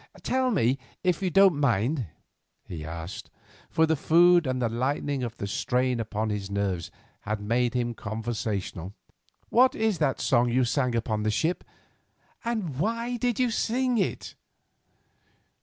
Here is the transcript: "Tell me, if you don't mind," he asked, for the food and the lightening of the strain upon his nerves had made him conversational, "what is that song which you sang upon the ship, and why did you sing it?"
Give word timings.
"Tell 0.23 0.49
me, 0.49 0.79
if 1.03 1.21
you 1.21 1.29
don't 1.29 1.59
mind," 1.59 2.07
he 2.67 2.83
asked, 2.83 3.29
for 3.69 3.85
the 3.85 3.95
food 3.95 4.47
and 4.47 4.59
the 4.59 4.67
lightening 4.67 5.21
of 5.21 5.37
the 5.37 5.45
strain 5.45 5.99
upon 5.99 6.31
his 6.31 6.49
nerves 6.49 6.89
had 7.19 7.39
made 7.39 7.75
him 7.75 7.93
conversational, 7.93 8.95
"what 9.49 9.75
is 9.75 9.99
that 9.99 10.19
song 10.19 10.45
which 10.47 10.55
you 10.55 10.63
sang 10.65 10.95
upon 10.95 11.21
the 11.21 11.29
ship, 11.29 11.63
and 12.43 12.79
why 12.79 13.17
did 13.17 13.39
you 13.39 13.51
sing 13.51 13.99
it?" 13.99 14.33